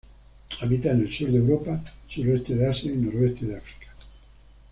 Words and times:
Habita 0.61 0.89
en 0.93 1.01
el 1.01 1.13
sur 1.13 1.29
de 1.31 1.37
Europa, 1.37 1.79
suroeste 2.07 2.55
de 2.55 2.67
Asia 2.67 2.91
y 2.91 2.95
noroeste 2.97 3.45
de 3.45 3.57
África. 3.57 3.87